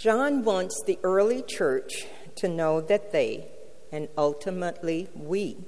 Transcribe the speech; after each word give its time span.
John 0.00 0.44
wants 0.44 0.82
the 0.86 0.98
early 1.02 1.42
church 1.42 2.06
to 2.36 2.48
know 2.48 2.80
that 2.80 3.12
they, 3.12 3.48
and 3.92 4.08
ultimately 4.16 5.10
we, 5.14 5.58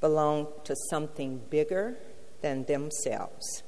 belong 0.00 0.48
to 0.64 0.74
something 0.90 1.40
bigger 1.50 1.96
than 2.40 2.64
themselves. 2.64 3.62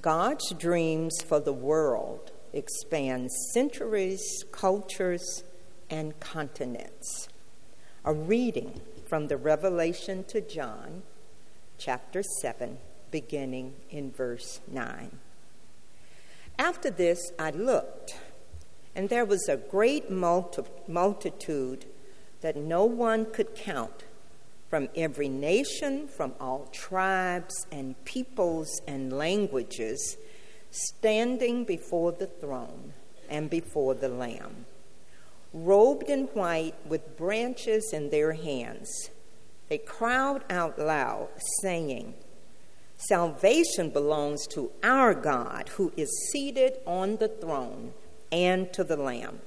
God's 0.00 0.52
dreams 0.58 1.22
for 1.22 1.38
the 1.38 1.52
world 1.52 2.32
expand 2.52 3.30
centuries, 3.52 4.42
cultures, 4.50 5.44
and 5.88 6.18
continents. 6.18 7.28
A 8.04 8.12
reading 8.12 8.80
from 9.06 9.28
the 9.28 9.36
Revelation 9.36 10.24
to 10.24 10.40
John, 10.40 11.04
chapter 11.78 12.24
7, 12.40 12.78
beginning 13.12 13.74
in 13.90 14.10
verse 14.10 14.58
9. 14.68 15.20
After 16.58 16.90
this, 16.90 17.30
I 17.38 17.50
looked, 17.50 18.16
and 18.94 19.08
there 19.08 19.24
was 19.24 19.48
a 19.48 19.56
great 19.56 20.10
multi- 20.10 20.62
multitude 20.86 21.86
that 22.40 22.56
no 22.56 22.84
one 22.84 23.26
could 23.26 23.54
count 23.54 24.04
from 24.68 24.88
every 24.96 25.28
nation, 25.28 26.08
from 26.08 26.34
all 26.40 26.68
tribes 26.72 27.54
and 27.70 28.02
peoples 28.04 28.80
and 28.86 29.12
languages, 29.12 30.16
standing 30.70 31.64
before 31.64 32.12
the 32.12 32.26
throne 32.26 32.92
and 33.28 33.48
before 33.48 33.94
the 33.94 34.08
Lamb, 34.08 34.66
robed 35.52 36.08
in 36.08 36.24
white 36.34 36.74
with 36.86 37.16
branches 37.16 37.92
in 37.92 38.10
their 38.10 38.32
hands. 38.32 39.10
They 39.68 39.78
cried 39.78 40.42
out 40.50 40.78
loud, 40.78 41.28
saying, 41.62 42.14
Salvation 42.96 43.90
belongs 43.90 44.46
to 44.48 44.70
our 44.82 45.14
God 45.14 45.68
who 45.70 45.92
is 45.96 46.10
seated 46.32 46.78
on 46.86 47.16
the 47.16 47.28
throne 47.28 47.92
and 48.34 48.72
to 48.72 48.82
the 48.82 48.96
Lamb. 48.96 49.40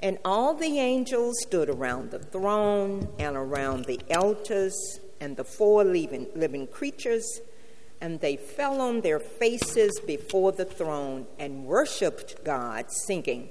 And 0.00 0.18
all 0.24 0.52
the 0.52 0.78
angels 0.78 1.36
stood 1.40 1.70
around 1.70 2.10
the 2.10 2.18
throne 2.18 3.08
and 3.18 3.34
around 3.34 3.86
the 3.86 4.00
altars 4.14 5.00
and 5.20 5.36
the 5.36 5.44
four 5.44 5.82
living, 5.82 6.26
living 6.36 6.66
creatures, 6.66 7.40
and 8.00 8.20
they 8.20 8.36
fell 8.36 8.80
on 8.80 9.00
their 9.00 9.20
faces 9.20 9.98
before 10.06 10.52
the 10.52 10.64
throne 10.66 11.26
and 11.38 11.64
worshiped 11.64 12.44
God, 12.44 12.86
singing, 13.06 13.48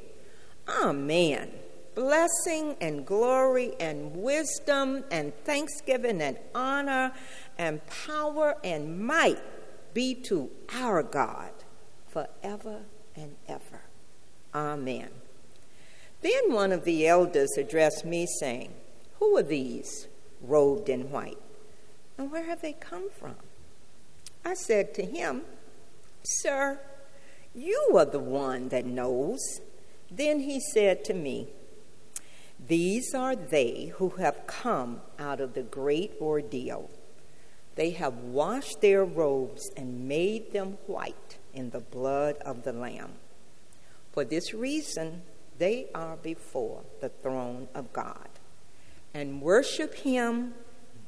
Amen. 0.68 1.52
Blessing 1.96 2.76
and 2.80 3.06
glory 3.06 3.74
and 3.80 4.16
wisdom 4.16 5.03
and 5.09 5.34
thanksgiving 5.44 6.22
and 6.22 6.38
honor 6.53 7.12
and 7.58 7.81
power 8.06 8.56
and 8.64 9.00
might 9.00 9.42
be 9.94 10.14
to 10.14 10.50
our 10.76 11.02
God 11.02 11.52
forever 12.08 12.81
and 13.16 13.36
ever. 13.48 13.81
Amen. 14.54 15.10
Then 16.22 16.52
one 16.52 16.72
of 16.72 16.86
the 16.86 17.08
elders 17.08 17.52
addressed 17.58 18.06
me, 18.06 18.28
saying, 18.40 18.74
Who 19.20 19.38
are 19.38 19.44
these 19.44 20.08
robed 20.42 20.90
in 20.90 21.10
white? 21.10 21.38
And 22.18 22.32
where 22.32 22.44
have 22.44 22.62
they 22.62 22.74
come 22.74 23.10
from? 23.10 23.36
I 24.46 24.54
said 24.54 24.94
to 24.96 25.06
him, 25.06 25.42
Sir, 26.24 26.80
you 27.56 27.92
are 27.96 28.06
the 28.06 28.20
one 28.20 28.70
that 28.70 28.86
knows. 28.86 29.40
Then 30.10 30.42
he 30.42 30.60
said 30.60 31.04
to 31.06 31.14
me, 31.14 31.48
These 32.68 33.14
are 33.16 33.36
they 33.36 33.94
who 33.96 34.10
have 34.12 34.46
come 34.48 35.02
out 35.18 35.42
of 35.42 35.54
the 35.54 35.64
great 35.64 36.14
ordeal. 36.22 36.90
They 37.76 37.92
have 37.92 38.16
washed 38.18 38.82
their 38.82 39.04
robes 39.04 39.72
and 39.76 40.08
made 40.08 40.52
them 40.52 40.78
white 40.86 41.38
in 41.54 41.70
the 41.70 41.80
blood 41.80 42.36
of 42.46 42.64
the 42.64 42.74
Lamb. 42.74 43.14
For 44.12 44.23
this 44.26 44.54
reason, 44.54 45.22
they 45.58 45.88
are 45.94 46.17
before 46.17 46.81
the 47.00 47.09
throne 47.09 47.67
of 47.73 47.94
God 47.94 48.30
and 49.14 49.42
worship 49.42 49.94
Him 49.94 50.53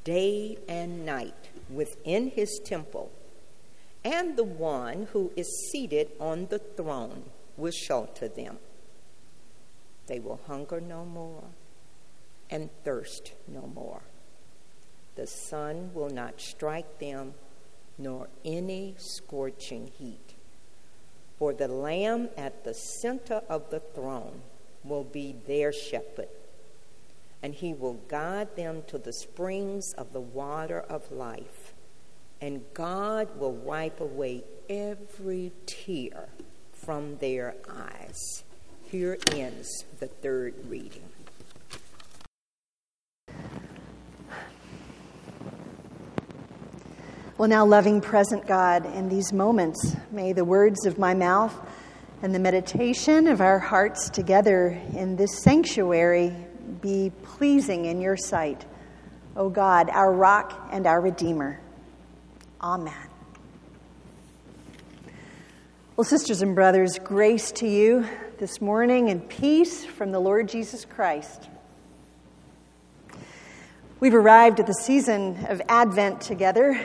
day 0.04 0.58
and 0.68 1.04
night 1.04 1.48
within 1.70 2.30
His 2.30 2.60
temple. 2.64 3.10
And 4.04 4.36
the 4.36 4.44
one 4.44 5.08
who 5.12 5.32
is 5.36 5.70
seated 5.70 6.12
on 6.20 6.46
the 6.46 6.58
throne 6.58 7.24
will 7.56 7.72
shelter 7.72 8.28
them. 8.28 8.58
They 10.06 10.20
will 10.20 10.40
hunger 10.46 10.80
no 10.80 11.04
more 11.04 11.44
and 12.50 12.68
thirst 12.84 13.32
no 13.48 13.70
more. 13.74 14.02
The 15.16 15.26
sun 15.26 15.92
will 15.94 16.10
not 16.10 16.40
strike 16.40 16.98
them, 16.98 17.34
nor 17.96 18.28
any 18.44 18.94
scorching 18.98 19.90
heat. 19.98 20.33
For 21.38 21.52
the 21.52 21.68
Lamb 21.68 22.28
at 22.36 22.64
the 22.64 22.74
center 22.74 23.42
of 23.48 23.70
the 23.70 23.80
throne 23.80 24.42
will 24.84 25.04
be 25.04 25.34
their 25.46 25.72
shepherd, 25.72 26.28
and 27.42 27.54
he 27.54 27.74
will 27.74 28.00
guide 28.08 28.54
them 28.56 28.82
to 28.88 28.98
the 28.98 29.12
springs 29.12 29.92
of 29.94 30.12
the 30.12 30.20
water 30.20 30.80
of 30.80 31.10
life, 31.10 31.74
and 32.40 32.62
God 32.72 33.38
will 33.38 33.52
wipe 33.52 34.00
away 34.00 34.44
every 34.68 35.52
tear 35.66 36.28
from 36.72 37.16
their 37.18 37.56
eyes. 37.68 38.44
Here 38.90 39.18
ends 39.32 39.84
the 39.98 40.06
third 40.06 40.54
reading. 40.68 41.13
Well, 47.36 47.48
now, 47.48 47.66
loving 47.66 48.00
present 48.00 48.46
God, 48.46 48.86
in 48.86 49.08
these 49.08 49.32
moments, 49.32 49.96
may 50.12 50.32
the 50.32 50.44
words 50.44 50.86
of 50.86 51.00
my 51.00 51.14
mouth 51.14 51.52
and 52.22 52.32
the 52.32 52.38
meditation 52.38 53.26
of 53.26 53.40
our 53.40 53.58
hearts 53.58 54.08
together 54.08 54.80
in 54.92 55.16
this 55.16 55.42
sanctuary 55.42 56.32
be 56.80 57.10
pleasing 57.24 57.86
in 57.86 58.00
your 58.00 58.16
sight, 58.16 58.64
O 59.34 59.48
God, 59.48 59.90
our 59.90 60.12
rock 60.12 60.68
and 60.70 60.86
our 60.86 61.00
Redeemer. 61.00 61.58
Amen. 62.60 63.08
Well, 65.96 66.04
sisters 66.04 66.40
and 66.40 66.54
brothers, 66.54 67.00
grace 67.00 67.50
to 67.52 67.66
you 67.66 68.06
this 68.38 68.60
morning 68.60 69.10
and 69.10 69.28
peace 69.28 69.84
from 69.84 70.12
the 70.12 70.20
Lord 70.20 70.48
Jesus 70.48 70.84
Christ. 70.84 71.48
We've 73.98 74.14
arrived 74.14 74.60
at 74.60 74.68
the 74.68 74.74
season 74.74 75.46
of 75.46 75.60
Advent 75.68 76.20
together 76.20 76.80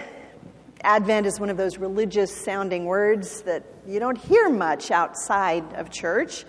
Advent 0.81 1.25
is 1.25 1.39
one 1.39 1.49
of 1.49 1.57
those 1.57 1.77
religious 1.77 2.33
sounding 2.33 2.85
words 2.85 3.41
that 3.41 3.63
you 3.85 3.99
don't 3.99 4.17
hear 4.17 4.49
much 4.49 4.91
outside 4.91 5.73
of 5.73 5.89
church. 5.89 6.45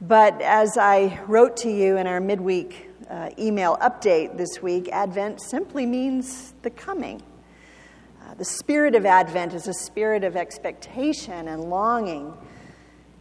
But 0.00 0.42
as 0.42 0.76
I 0.76 1.20
wrote 1.26 1.56
to 1.58 1.70
you 1.70 1.96
in 1.96 2.06
our 2.06 2.20
midweek 2.20 2.90
uh, 3.08 3.30
email 3.38 3.78
update 3.78 4.36
this 4.36 4.60
week, 4.60 4.90
Advent 4.90 5.40
simply 5.40 5.86
means 5.86 6.52
the 6.60 6.68
coming. 6.68 7.22
Uh, 8.22 8.34
the 8.34 8.44
spirit 8.44 8.94
of 8.94 9.06
Advent 9.06 9.54
is 9.54 9.68
a 9.68 9.74
spirit 9.74 10.22
of 10.22 10.36
expectation 10.36 11.48
and 11.48 11.70
longing. 11.70 12.34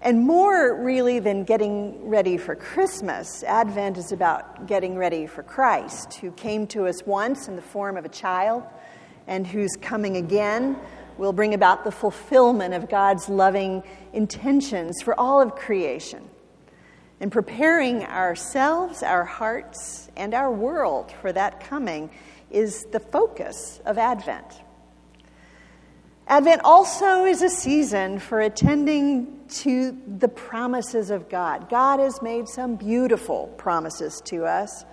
And 0.01 0.19
more 0.19 0.83
really 0.83 1.19
than 1.19 1.45
getting 1.45 2.09
ready 2.09 2.37
for 2.37 2.55
Christmas, 2.55 3.41
Advent 3.43 3.97
is 3.97 4.11
about 4.11 4.67
getting 4.67 4.97
ready 4.97 5.27
for 5.27 5.43
Christ, 5.43 6.15
who 6.15 6.31
came 6.31 6.67
to 6.67 6.87
us 6.87 7.05
once 7.05 7.47
in 7.47 7.55
the 7.55 7.61
form 7.61 7.95
of 7.95 8.03
a 8.03 8.09
child 8.09 8.63
and 9.27 9.45
whose 9.45 9.71
coming 9.81 10.17
again 10.17 10.77
will 11.17 11.33
bring 11.33 11.53
about 11.53 11.83
the 11.83 11.91
fulfillment 11.91 12.73
of 12.73 12.89
God's 12.89 13.29
loving 13.29 13.83
intentions 14.13 15.01
for 15.01 15.17
all 15.19 15.41
of 15.41 15.55
creation. 15.55 16.29
And 17.19 17.31
preparing 17.31 18.03
ourselves, 18.03 19.01
our 19.01 19.23
hearts, 19.23 20.09
and 20.17 20.33
our 20.33 20.51
world 20.51 21.13
for 21.21 21.31
that 21.31 21.61
coming 21.61 22.09
is 22.51 22.85
the 22.91 22.99
focus 22.99 23.79
of 23.85 23.97
Advent. 23.97 24.61
Advent 26.27 26.61
also 26.63 27.25
is 27.25 27.41
a 27.41 27.49
season 27.49 28.19
for 28.19 28.41
attending 28.41 29.45
to 29.47 29.95
the 30.17 30.27
promises 30.27 31.11
of 31.11 31.29
God. 31.29 31.69
God 31.69 31.99
has 31.99 32.21
made 32.21 32.47
some 32.47 32.75
beautiful 32.75 33.47
promises 33.57 34.21
to 34.25 34.45
us. 34.45 34.83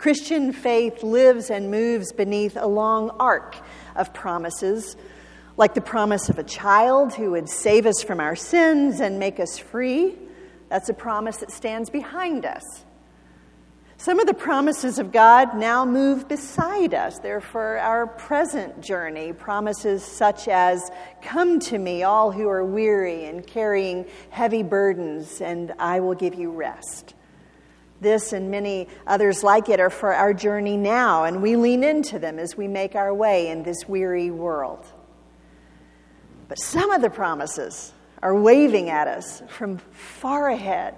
Christian 0.00 0.54
faith 0.54 1.02
lives 1.02 1.50
and 1.50 1.70
moves 1.70 2.10
beneath 2.10 2.56
a 2.56 2.66
long 2.66 3.10
arc 3.20 3.54
of 3.94 4.14
promises, 4.14 4.96
like 5.58 5.74
the 5.74 5.82
promise 5.82 6.30
of 6.30 6.38
a 6.38 6.42
child 6.42 7.12
who 7.12 7.32
would 7.32 7.50
save 7.50 7.84
us 7.84 8.02
from 8.02 8.18
our 8.18 8.34
sins 8.34 9.00
and 9.00 9.18
make 9.18 9.38
us 9.38 9.58
free. 9.58 10.16
That's 10.70 10.88
a 10.88 10.94
promise 10.94 11.36
that 11.36 11.50
stands 11.50 11.90
behind 11.90 12.46
us. 12.46 12.62
Some 13.98 14.18
of 14.20 14.26
the 14.26 14.32
promises 14.32 14.98
of 14.98 15.12
God 15.12 15.54
now 15.58 15.84
move 15.84 16.26
beside 16.26 16.94
us. 16.94 17.18
They're 17.18 17.42
for 17.42 17.76
our 17.76 18.06
present 18.06 18.80
journey. 18.80 19.34
Promises 19.34 20.02
such 20.02 20.48
as, 20.48 20.90
Come 21.20 21.60
to 21.60 21.76
me, 21.76 22.04
all 22.04 22.32
who 22.32 22.48
are 22.48 22.64
weary 22.64 23.26
and 23.26 23.46
carrying 23.46 24.06
heavy 24.30 24.62
burdens, 24.62 25.42
and 25.42 25.74
I 25.78 26.00
will 26.00 26.14
give 26.14 26.36
you 26.36 26.52
rest. 26.52 27.12
This 28.00 28.32
and 28.32 28.50
many 28.50 28.88
others 29.06 29.42
like 29.44 29.68
it 29.68 29.78
are 29.78 29.90
for 29.90 30.14
our 30.14 30.32
journey 30.32 30.76
now, 30.76 31.24
and 31.24 31.42
we 31.42 31.56
lean 31.56 31.84
into 31.84 32.18
them 32.18 32.38
as 32.38 32.56
we 32.56 32.66
make 32.66 32.94
our 32.94 33.12
way 33.12 33.48
in 33.48 33.62
this 33.62 33.86
weary 33.86 34.30
world. 34.30 34.86
But 36.48 36.58
some 36.58 36.90
of 36.90 37.02
the 37.02 37.10
promises 37.10 37.92
are 38.22 38.34
waving 38.34 38.90
at 38.90 39.06
us 39.06 39.42
from 39.48 39.78
far 39.92 40.48
ahead. 40.48 40.94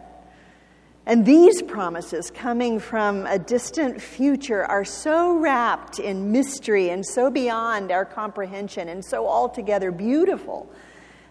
And 1.04 1.26
these 1.26 1.60
promises, 1.62 2.31
coming 2.31 2.78
from 2.78 3.26
a 3.26 3.38
distant 3.38 4.00
future, 4.00 4.64
are 4.64 4.84
so 4.84 5.37
wrapped 5.37 5.99
in 5.99 6.31
mystery 6.31 6.90
and 6.90 7.04
so 7.04 7.28
beyond 7.28 7.90
our 7.90 8.04
comprehension 8.04 8.88
and 8.88 9.04
so 9.04 9.26
altogether 9.26 9.90
beautiful 9.90 10.70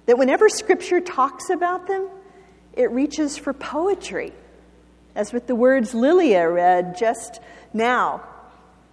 that 0.08 0.18
whenever 0.18 0.50
Scripture 0.50 1.00
talks 1.00 1.50
about 1.50 1.88
them, 1.88 2.10
it 2.74 2.92
reaches 2.92 3.38
for 3.38 3.54
poetry, 3.54 4.34
as 5.16 5.34
with 5.34 5.48
the 5.48 5.56
words 5.56 5.94
Lilia 5.94 6.50
read 6.50 6.98
just 6.98 7.40
now 7.74 8.24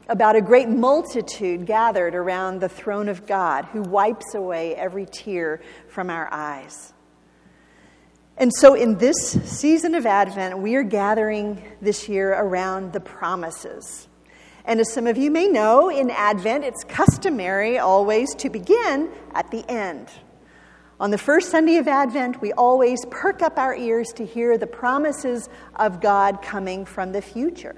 about 0.08 0.36
a 0.36 0.40
great 0.40 0.68
multitude 0.68 1.66
gathered 1.66 2.14
around 2.14 2.60
the 2.60 2.68
throne 2.68 3.08
of 3.08 3.26
God 3.26 3.66
who 3.66 3.82
wipes 3.82 4.34
away 4.34 4.74
every 4.74 5.06
tear 5.06 5.60
from 5.88 6.08
our 6.10 6.28
eyes. 6.32 6.92
And 8.38 8.52
so, 8.54 8.74
in 8.74 8.98
this 8.98 9.16
season 9.44 9.96
of 9.96 10.06
Advent, 10.06 10.58
we 10.58 10.76
are 10.76 10.84
gathering 10.84 11.62
this 11.82 12.08
year 12.08 12.32
around 12.32 12.92
the 12.92 13.00
promises. 13.00 14.08
And 14.64 14.80
as 14.80 14.92
some 14.92 15.06
of 15.06 15.16
you 15.16 15.30
may 15.30 15.48
know, 15.48 15.90
in 15.90 16.10
Advent, 16.10 16.62
it's 16.64 16.84
customary 16.84 17.78
always 17.78 18.34
to 18.36 18.48
begin 18.48 19.10
at 19.34 19.50
the 19.50 19.68
end. 19.68 20.08
On 21.00 21.12
the 21.12 21.18
first 21.18 21.50
Sunday 21.52 21.76
of 21.76 21.86
Advent, 21.86 22.40
we 22.40 22.52
always 22.54 22.98
perk 23.08 23.40
up 23.40 23.56
our 23.56 23.72
ears 23.72 24.08
to 24.16 24.26
hear 24.26 24.58
the 24.58 24.66
promises 24.66 25.48
of 25.76 26.00
God 26.00 26.42
coming 26.42 26.84
from 26.84 27.12
the 27.12 27.22
future. 27.22 27.76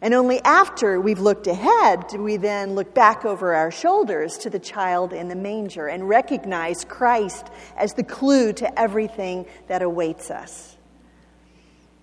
And 0.00 0.14
only 0.14 0.40
after 0.40 0.98
we've 0.98 1.20
looked 1.20 1.46
ahead 1.46 2.08
do 2.08 2.22
we 2.22 2.38
then 2.38 2.74
look 2.74 2.94
back 2.94 3.26
over 3.26 3.54
our 3.54 3.70
shoulders 3.70 4.38
to 4.38 4.50
the 4.50 4.58
child 4.58 5.12
in 5.12 5.28
the 5.28 5.36
manger 5.36 5.88
and 5.88 6.08
recognize 6.08 6.86
Christ 6.86 7.48
as 7.76 7.92
the 7.92 8.02
clue 8.02 8.54
to 8.54 8.80
everything 8.80 9.44
that 9.68 9.82
awaits 9.82 10.30
us. 10.30 10.78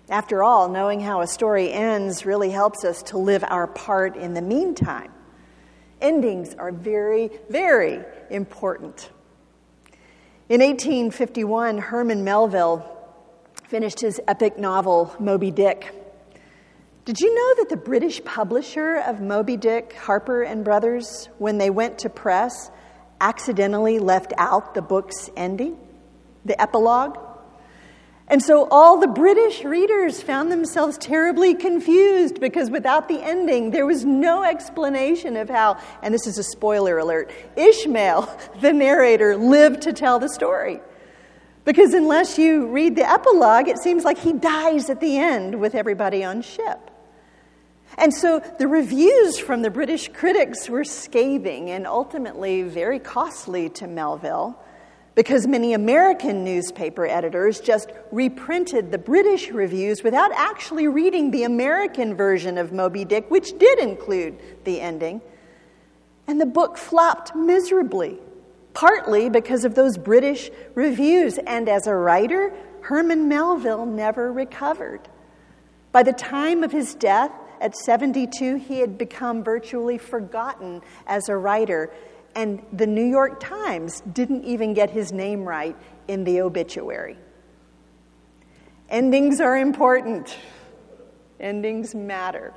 After 0.08 0.44
all, 0.44 0.68
knowing 0.68 1.00
how 1.00 1.22
a 1.22 1.26
story 1.26 1.72
ends 1.72 2.24
really 2.24 2.50
helps 2.50 2.84
us 2.84 3.02
to 3.04 3.18
live 3.18 3.42
our 3.48 3.66
part 3.66 4.16
in 4.16 4.34
the 4.34 4.42
meantime. 4.42 5.10
Endings 6.00 6.54
are 6.54 6.70
very, 6.70 7.30
very 7.48 8.04
important. 8.30 9.10
In 10.50 10.62
1851, 10.62 11.78
Herman 11.78 12.24
Melville 12.24 12.84
finished 13.68 14.00
his 14.00 14.20
epic 14.26 14.58
novel, 14.58 15.14
Moby 15.20 15.52
Dick. 15.52 15.94
Did 17.04 17.20
you 17.20 17.32
know 17.32 17.54
that 17.62 17.68
the 17.68 17.76
British 17.76 18.24
publisher 18.24 18.96
of 18.96 19.20
Moby 19.20 19.56
Dick, 19.56 19.92
Harper 19.92 20.42
and 20.42 20.64
Brothers, 20.64 21.28
when 21.38 21.58
they 21.58 21.70
went 21.70 22.00
to 22.00 22.08
press, 22.08 22.68
accidentally 23.20 24.00
left 24.00 24.32
out 24.38 24.74
the 24.74 24.82
book's 24.82 25.30
ending, 25.36 25.78
the 26.44 26.60
epilogue? 26.60 27.16
And 28.30 28.40
so 28.40 28.68
all 28.70 28.96
the 28.96 29.08
British 29.08 29.64
readers 29.64 30.22
found 30.22 30.52
themselves 30.52 30.96
terribly 30.96 31.52
confused 31.52 32.38
because 32.38 32.70
without 32.70 33.08
the 33.08 33.20
ending, 33.20 33.72
there 33.72 33.84
was 33.84 34.04
no 34.04 34.44
explanation 34.44 35.36
of 35.36 35.50
how, 35.50 35.78
and 36.00 36.14
this 36.14 36.28
is 36.28 36.38
a 36.38 36.44
spoiler 36.44 36.98
alert, 36.98 37.32
Ishmael, 37.56 38.38
the 38.60 38.72
narrator, 38.72 39.36
lived 39.36 39.82
to 39.82 39.92
tell 39.92 40.20
the 40.20 40.28
story. 40.28 40.80
Because 41.64 41.92
unless 41.92 42.38
you 42.38 42.68
read 42.68 42.94
the 42.94 43.08
epilogue, 43.08 43.66
it 43.66 43.78
seems 43.78 44.04
like 44.04 44.18
he 44.18 44.32
dies 44.32 44.88
at 44.90 45.00
the 45.00 45.18
end 45.18 45.60
with 45.60 45.74
everybody 45.74 46.22
on 46.22 46.40
ship. 46.40 46.78
And 47.98 48.14
so 48.14 48.38
the 48.60 48.68
reviews 48.68 49.40
from 49.40 49.62
the 49.62 49.70
British 49.70 50.08
critics 50.08 50.68
were 50.68 50.84
scathing 50.84 51.68
and 51.68 51.84
ultimately 51.84 52.62
very 52.62 53.00
costly 53.00 53.68
to 53.70 53.88
Melville 53.88 54.56
because 55.20 55.46
many 55.46 55.74
American 55.74 56.42
newspaper 56.44 57.04
editors 57.04 57.60
just 57.60 57.92
reprinted 58.10 58.90
the 58.90 58.96
British 58.96 59.50
reviews 59.50 60.02
without 60.02 60.32
actually 60.32 60.88
reading 60.88 61.30
the 61.30 61.42
American 61.42 62.14
version 62.14 62.56
of 62.56 62.72
Moby 62.72 63.04
Dick, 63.04 63.30
which 63.30 63.58
did 63.58 63.80
include 63.80 64.38
the 64.64 64.80
ending. 64.80 65.20
And 66.26 66.40
the 66.40 66.46
book 66.46 66.78
flopped 66.78 67.36
miserably, 67.36 68.16
partly 68.72 69.28
because 69.28 69.66
of 69.66 69.74
those 69.74 69.98
British 69.98 70.50
reviews. 70.74 71.36
And 71.36 71.68
as 71.68 71.86
a 71.86 71.94
writer, 71.94 72.54
Herman 72.80 73.28
Melville 73.28 73.84
never 73.84 74.32
recovered. 74.32 75.02
By 75.92 76.02
the 76.02 76.14
time 76.14 76.64
of 76.64 76.72
his 76.72 76.94
death, 76.94 77.32
at 77.60 77.76
72, 77.76 78.54
he 78.56 78.78
had 78.78 78.96
become 78.96 79.44
virtually 79.44 79.98
forgotten 79.98 80.80
as 81.06 81.28
a 81.28 81.36
writer, 81.36 81.92
and 82.34 82.62
the 82.72 82.86
New 82.86 83.04
York 83.04 83.40
Times 83.40 84.02
didn't 84.12 84.44
even 84.44 84.74
get 84.74 84.90
his 84.90 85.12
name 85.12 85.44
right 85.44 85.76
in 86.08 86.24
the 86.24 86.40
obituary. 86.40 87.16
Endings 88.88 89.40
are 89.40 89.56
important, 89.56 90.36
endings 91.38 91.94
matter. 91.94 92.52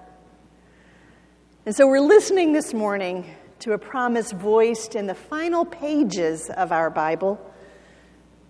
And 1.66 1.75
so 1.75 1.88
we're 1.88 2.02
listening 2.02 2.52
this 2.54 2.74
morning 2.74 3.25
to 3.60 3.72
a 3.72 3.78
promise 3.78 4.31
voiced 4.31 4.96
in 4.96 5.08
the 5.08 5.16
final 5.16 5.64
pages 5.64 6.50
of 6.50 6.72
our 6.72 6.90
Bible. 6.90 7.40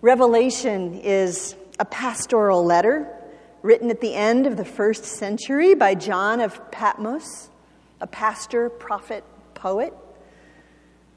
Revelation 0.00 0.94
is 0.94 1.54
a 1.78 1.84
pastoral 1.84 2.64
letter 2.64 3.08
written 3.62 3.90
at 3.90 4.00
the 4.00 4.14
end 4.14 4.46
of 4.46 4.56
the 4.56 4.64
first 4.64 5.04
century 5.04 5.74
by 5.74 5.94
John 5.94 6.40
of 6.40 6.70
Patmos, 6.70 7.48
a 8.00 8.06
pastor, 8.06 8.68
prophet, 8.68 9.24
poet. 9.54 9.94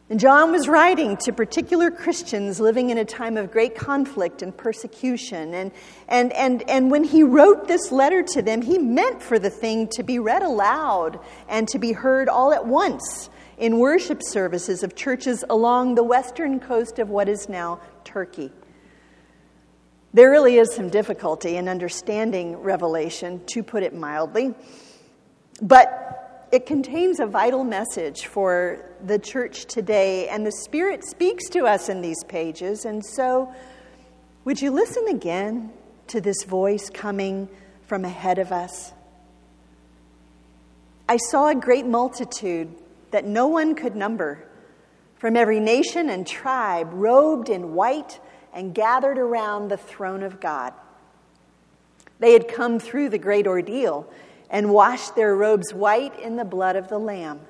And 0.09 0.21
John 0.21 0.54
was 0.54 0.69
writing 0.69 1.18
to 1.18 1.33
particular 1.33 1.92
Christians 1.92 2.62
living 2.62 2.92
in 2.92 2.98
a 2.98 3.04
time 3.04 3.36
of 3.36 3.51
great 3.51 3.75
conflict 3.75 4.42
and 4.42 4.56
persecution. 4.56 5.54
And, 5.54 5.71
and, 6.07 6.31
and, 6.31 6.69
and 6.69 6.89
when 6.89 7.04
he 7.04 7.24
wrote 7.24 7.68
this 7.68 7.92
letter 7.92 8.24
to 8.24 8.42
them, 8.42 8.62
he 8.62 8.77
meant 8.77 9.21
for 9.21 9.38
the 9.38 9.50
thing 9.50 9.89
to 9.89 10.04
be 10.04 10.18
read 10.18 10.44
aloud 10.44 11.19
and 11.50 11.68
to 11.69 11.80
be 11.80 11.92
heard 11.92 12.30
all 12.30 12.54
at 12.54 12.65
once 12.65 13.30
in 13.57 13.80
worship 13.80 14.21
services 14.24 14.81
of 14.81 14.95
churches 14.95 15.44
along 15.50 15.95
the 15.95 16.04
western 16.04 16.62
coast 16.62 17.00
of 17.00 17.09
what 17.09 17.27
is 17.27 17.50
now 17.50 17.81
Turkey. 18.06 18.51
There 20.13 20.31
really 20.31 20.57
is 20.57 20.74
some 20.74 20.89
difficulty 20.89 21.57
in 21.57 21.68
understanding 21.68 22.56
Revelation, 22.56 23.42
to 23.48 23.62
put 23.62 23.83
it 23.83 23.94
mildly, 23.94 24.56
but 25.62 26.26
it 26.51 26.65
contains 26.65 27.19
a 27.19 27.25
vital 27.25 27.63
message 27.63 28.25
for 28.27 28.85
the 29.05 29.19
church 29.19 29.65
today, 29.65 30.29
and 30.29 30.45
the 30.45 30.51
Spirit 30.51 31.03
speaks 31.03 31.49
to 31.49 31.65
us 31.65 31.89
in 31.89 32.01
these 32.01 32.23
pages. 32.25 32.85
And 32.85 33.05
so, 33.05 33.53
would 34.45 34.61
you 34.61 34.71
listen 34.71 35.07
again 35.09 35.71
to 36.07 36.21
this 36.21 36.44
voice 36.44 36.89
coming 36.89 37.49
from 37.85 38.06
ahead 38.06 38.39
of 38.39 38.51
us? 38.51 38.94
I 41.09 41.18
saw 41.18 41.49
a 41.49 41.56
great 41.56 41.85
multitude 41.85 42.73
that 43.11 43.25
no 43.25 43.47
one 43.47 43.75
could 43.75 43.95
number 43.95 44.44
from 45.16 45.35
every 45.35 45.59
nation 45.59 46.09
and 46.09 46.25
tribe, 46.25 46.89
robed 46.94 47.49
in 47.49 47.73
white 47.73 48.19
and 48.54 48.73
gathered 48.73 49.18
around 49.18 49.69
the 49.69 49.77
throne 49.77 50.23
of 50.23 50.39
God. 50.39 50.73
They 52.19 52.33
had 52.33 52.47
come 52.47 52.80
through 52.80 53.09
the 53.09 53.18
great 53.18 53.47
ordeal 53.47 54.09
and 54.49 54.73
washed 54.73 55.16
their 55.16 55.35
robes 55.35 55.73
white 55.73 56.19
in 56.19 56.35
the 56.35 56.45
blood 56.45 56.75
of 56.75 56.87
the 56.87 56.99
Lamb. 56.99 57.42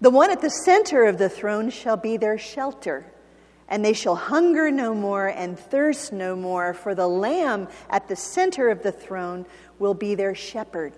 The 0.00 0.10
one 0.10 0.30
at 0.30 0.40
the 0.40 0.50
center 0.50 1.04
of 1.04 1.18
the 1.18 1.28
throne 1.28 1.70
shall 1.70 1.96
be 1.96 2.16
their 2.16 2.38
shelter, 2.38 3.06
and 3.68 3.84
they 3.84 3.92
shall 3.92 4.16
hunger 4.16 4.70
no 4.70 4.94
more 4.94 5.28
and 5.28 5.58
thirst 5.58 6.12
no 6.12 6.34
more, 6.34 6.74
for 6.74 6.94
the 6.94 7.06
Lamb 7.06 7.68
at 7.88 8.08
the 8.08 8.16
center 8.16 8.68
of 8.68 8.82
the 8.82 8.92
throne 8.92 9.46
will 9.78 9.94
be 9.94 10.14
their 10.14 10.34
shepherd 10.34 10.92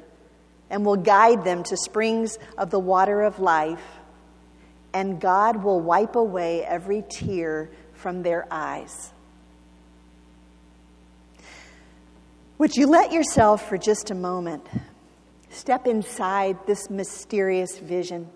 and 0.70 0.84
will 0.84 0.96
guide 0.96 1.44
them 1.44 1.62
to 1.64 1.76
springs 1.76 2.38
of 2.56 2.70
the 2.70 2.80
water 2.80 3.22
of 3.22 3.38
life. 3.38 3.84
And 4.92 5.20
God 5.20 5.62
will 5.62 5.80
wipe 5.80 6.16
away 6.16 6.64
every 6.64 7.04
tear 7.08 7.70
from 7.92 8.22
their 8.22 8.46
eyes. 8.50 9.12
Would 12.56 12.76
you 12.76 12.86
let 12.86 13.10
yourself, 13.10 13.68
for 13.68 13.76
just 13.76 14.12
a 14.12 14.14
moment, 14.14 14.64
step 15.50 15.88
inside 15.88 16.56
this 16.68 16.88
mysterious 16.88 17.78
vision? 17.78 18.30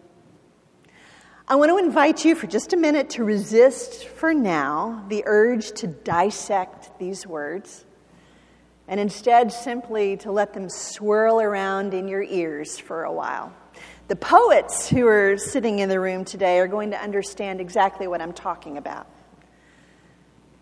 I 1.47 1.55
want 1.55 1.71
to 1.71 1.79
invite 1.79 2.25
you 2.25 2.35
for 2.35 2.49
just 2.49 2.73
a 2.73 2.77
minute 2.77 3.11
to 3.11 3.23
resist, 3.23 4.09
for 4.09 4.35
now, 4.35 5.05
the 5.09 5.23
urge 5.25 5.71
to 5.75 5.87
dissect 5.87 6.99
these 6.99 7.29
words, 7.29 7.85
and 8.89 8.99
instead 8.99 9.53
simply 9.53 10.17
to 10.17 10.33
let 10.33 10.53
them 10.53 10.69
swirl 10.69 11.41
around 11.41 11.95
in 11.95 12.09
your 12.09 12.25
ears 12.25 12.77
for 12.77 13.05
a 13.05 13.13
while. 13.13 13.53
The 14.09 14.17
poets 14.17 14.89
who 14.89 15.07
are 15.07 15.37
sitting 15.37 15.79
in 15.79 15.89
the 15.89 16.01
room 16.01 16.25
today 16.25 16.59
are 16.59 16.67
going 16.67 16.91
to 16.91 17.01
understand 17.01 17.61
exactly 17.61 18.09
what 18.09 18.21
I'm 18.21 18.33
talking 18.33 18.79
about. 18.79 19.07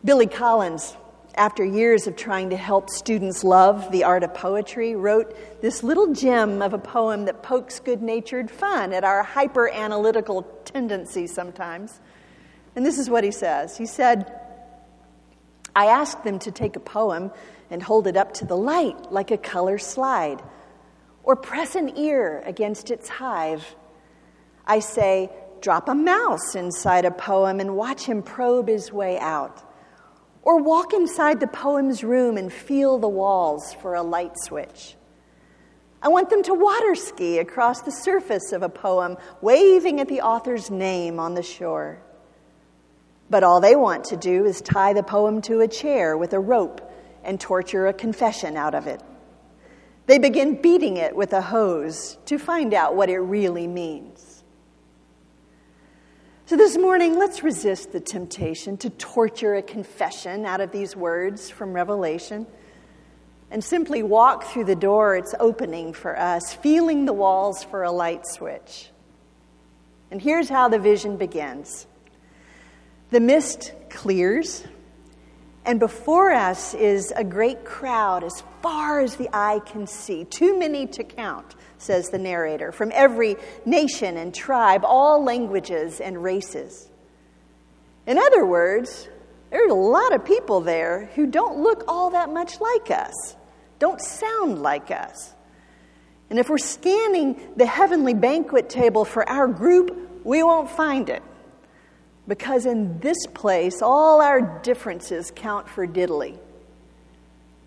Billy 0.05 0.27
Collins, 0.27 0.95
after 1.37 1.65
years 1.65 2.07
of 2.07 2.17
trying 2.17 2.51
to 2.51 2.57
help 2.57 2.89
students 2.89 3.45
love 3.45 3.91
the 3.93 4.05
art 4.05 4.25
of 4.25 4.33
poetry, 4.33 4.97
wrote 4.97 5.61
this 5.61 5.83
little 5.83 6.15
gem 6.15 6.63
of 6.63 6.73
a 6.73 6.79
poem 6.79 7.27
that 7.27 7.43
pokes 7.43 7.79
good 7.79 8.01
natured 8.01 8.51
fun 8.51 8.93
at 8.93 9.05
our 9.05 9.23
hyper 9.23 9.69
analytical 9.69 10.43
tendencies 10.65 11.35
sometimes. 11.35 12.01
And 12.75 12.87
this 12.87 12.99
is 12.99 13.11
what 13.11 13.25
he 13.25 13.31
says 13.31 13.77
He 13.77 13.87
said, 13.87 14.33
I 15.75 15.87
ask 15.87 16.23
them 16.23 16.39
to 16.41 16.51
take 16.51 16.77
a 16.77 16.81
poem 16.81 17.31
and 17.71 17.83
hold 17.83 18.07
it 18.07 18.17
up 18.17 18.33
to 18.35 18.47
the 18.47 18.57
light 18.57 19.13
like 19.13 19.31
a 19.31 19.37
color 19.37 19.77
slide, 19.77 20.43
or 21.23 21.37
press 21.37 21.75
an 21.75 21.99
ear 21.99 22.43
against 22.47 22.91
its 22.91 23.09
hive. 23.09 23.75
I 24.67 24.79
say, 24.79 25.31
drop 25.61 25.89
a 25.89 25.95
mouse 25.95 26.55
inside 26.55 27.05
a 27.05 27.11
poem 27.11 27.61
and 27.61 27.77
watch 27.77 28.05
him 28.05 28.23
probe 28.23 28.69
his 28.69 28.93
way 28.93 29.19
out. 29.19 29.63
Or 30.47 30.63
walk 30.63 30.95
inside 30.95 31.41
the 31.41 31.49
poem's 31.49 32.05
room 32.05 32.37
and 32.37 32.53
feel 32.53 32.99
the 32.99 33.09
walls 33.09 33.75
for 33.83 33.95
a 33.95 34.03
light 34.05 34.39
switch. 34.39 34.95
I 36.01 36.07
want 36.07 36.31
them 36.31 36.45
to 36.45 36.55
water 36.55 36.95
ski 36.95 37.39
across 37.39 37.83
the 37.83 37.91
surface 37.91 38.53
of 38.53 38.63
a 38.63 38.69
poem, 38.69 39.17
waving 39.41 39.99
at 39.99 40.07
the 40.07 40.21
author's 40.21 40.71
name 40.71 41.19
on 41.19 41.35
the 41.35 41.43
shore. 41.43 41.99
But 43.29 43.43
all 43.43 43.61
they 43.61 43.75
want 43.75 44.05
to 44.05 44.17
do 44.17 44.45
is 44.45 44.61
tie 44.61 44.93
the 44.93 45.03
poem 45.03 45.43
to 45.43 45.63
a 45.63 45.67
chair 45.69 46.17
with 46.17 46.33
a 46.33 46.39
rope 46.39 46.93
and 47.25 47.41
torture 47.41 47.89
a 47.89 47.93
confession 47.93 48.57
out 48.57 48.77
of 48.77 48.87
it. 48.87 49.03
They 50.07 50.19
begin 50.19 50.63
beating 50.63 50.97
it 50.97 51.17
with 51.17 51.33
a 51.33 51.43
hose 51.43 52.19
to 52.27 52.39
find 52.39 52.73
out 52.73 52.95
what 52.95 53.11
it 53.11 53.19
really 53.19 53.67
means. 53.67 54.36
So, 56.49 56.57
this 56.57 56.79
morning, 56.79 57.19
let's 57.19 57.43
resist 57.43 57.91
the 57.91 57.99
temptation 57.99 58.77
to 58.77 58.91
torture 58.91 59.57
a 59.57 59.63
confession 59.63 60.47
out 60.47 60.61
of 60.61 60.71
these 60.71 60.95
words 60.95 61.51
from 61.51 61.73
Revelation 61.73 62.47
and 63.51 63.65
simply 63.65 64.05
walk 64.05 64.45
through 64.45 64.67
the 64.67 64.77
door 64.77 65.17
it's 65.17 65.35
opening 65.41 65.93
for 65.93 66.17
us, 66.17 66.55
feeling 66.55 67.05
the 67.05 67.13
walls 67.13 67.65
for 67.65 67.83
a 67.83 67.91
light 67.91 68.29
switch. 68.29 68.91
And 70.13 70.23
here's 70.23 70.49
how 70.49 70.69
the 70.69 70.79
vision 70.79 71.17
begins 71.17 71.89
the 73.11 73.19
mist 73.19 73.73
clears, 73.91 74.63
and 75.67 75.81
before 75.81 76.33
us 76.33 76.75
is 76.75 77.13
a 77.17 77.25
great 77.25 77.65
crowd 77.65 78.23
as 78.23 78.43
far 78.63 79.01
as 79.01 79.17
the 79.17 79.29
eye 79.33 79.61
can 79.67 79.87
see. 79.87 80.25
Too 80.25 80.57
many 80.57 80.87
to 80.87 81.03
count, 81.03 81.57
says 81.79 82.09
the 82.09 82.19
narrator, 82.19 82.71
from 82.71 82.93
every 82.95 83.37
nation 83.65 84.17
and 84.17 84.33
tribe, 84.33 84.85
all 84.85 85.25
languages 85.25 86.01
and 86.01 86.23
races. 86.23 86.89
In 88.07 88.17
other 88.17 88.47
words, 88.47 89.09
there's 89.51 89.71
a 89.71 89.75
lot 89.75 90.15
of 90.15 90.25
people 90.25 90.61
there 90.61 91.11
who 91.17 91.27
don't 91.27 91.59
look 91.59 91.83
all 91.89 92.11
that 92.11 92.33
much 92.33 92.61
like 92.61 92.93
us, 92.93 93.35
don't 93.81 94.01
sound 94.01 94.63
like 94.63 94.93
us. 94.93 95.35
And 96.31 96.39
if 96.39 96.49
we're 96.49 96.59
scanning 96.59 97.41
the 97.57 97.67
heavenly 97.67 98.15
banquet 98.15 98.69
table 98.69 99.05
for 99.05 99.29
our 99.29 99.49
group, 99.49 100.23
we 100.25 100.45
won't 100.45 100.71
find 100.71 101.09
it. 101.09 101.23
Because 102.29 102.67
in 102.67 102.99
this 103.01 103.27
place, 103.35 103.83
all 103.83 104.21
our 104.21 104.61
differences 104.63 105.33
count 105.35 105.69
for 105.69 105.87
diddly. 105.87 106.39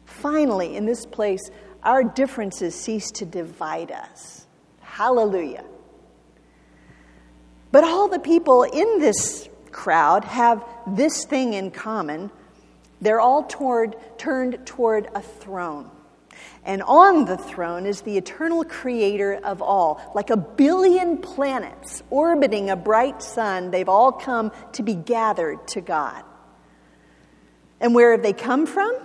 Finally, 0.05 0.75
in 0.75 0.85
this 0.85 1.05
place, 1.05 1.49
our 1.83 2.03
differences 2.03 2.75
cease 2.75 3.09
to 3.11 3.25
divide 3.25 3.91
us. 3.91 4.47
Hallelujah. 4.81 5.63
But 7.71 7.83
all 7.83 8.07
the 8.07 8.19
people 8.19 8.63
in 8.63 8.99
this 8.99 9.47
crowd 9.71 10.25
have 10.25 10.65
this 10.87 11.25
thing 11.25 11.53
in 11.53 11.71
common 11.71 12.31
they're 13.01 13.21
all 13.21 13.43
toward, 13.43 13.95
turned 14.17 14.65
toward 14.65 15.09
a 15.15 15.21
throne. 15.21 15.89
And 16.65 16.81
on 16.83 17.25
the 17.25 17.37
throne 17.37 17.85
is 17.85 18.01
the 18.01 18.17
eternal 18.17 18.63
creator 18.63 19.39
of 19.43 19.61
all. 19.61 20.11
Like 20.13 20.29
a 20.29 20.37
billion 20.37 21.17
planets 21.17 22.03
orbiting 22.09 22.69
a 22.69 22.75
bright 22.75 23.21
sun, 23.21 23.71
they've 23.71 23.89
all 23.89 24.11
come 24.11 24.51
to 24.73 24.83
be 24.83 24.95
gathered 24.95 25.67
to 25.69 25.81
God. 25.81 26.23
And 27.79 27.95
where 27.95 28.11
have 28.11 28.23
they 28.23 28.33
come 28.33 28.65
from? 28.65 28.97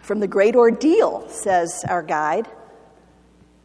From 0.00 0.20
the 0.20 0.28
great 0.28 0.56
ordeal, 0.56 1.28
says 1.28 1.84
our 1.88 2.02
guide. 2.02 2.48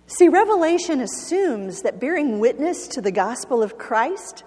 See, 0.08 0.30
Revelation 0.30 1.02
assumes 1.02 1.82
that 1.82 2.00
bearing 2.00 2.40
witness 2.40 2.88
to 2.90 3.02
the 3.02 3.12
gospel 3.12 3.62
of 3.62 3.78
Christ 3.78 4.44